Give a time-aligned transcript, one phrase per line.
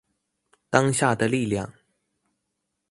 [0.71, 1.71] 當下的力量